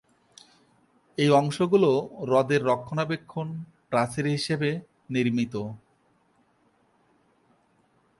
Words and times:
এই 1.17 1.29
অংশগুলো 1.31 1.89
হ্রদের 2.21 2.61
রক্ষণাবেক্ষণ 2.65 3.47
প্রাচীর 3.89 4.25
হিসাবে 4.27 4.69
নির্মিত। 5.09 5.53